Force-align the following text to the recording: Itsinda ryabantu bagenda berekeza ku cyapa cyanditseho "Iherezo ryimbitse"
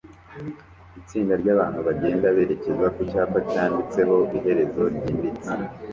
Itsinda 0.99 1.33
ryabantu 1.41 1.79
bagenda 1.87 2.25
berekeza 2.37 2.87
ku 2.95 3.01
cyapa 3.11 3.37
cyanditseho 3.49 4.15
"Iherezo 4.37 4.81
ryimbitse" 4.95 5.51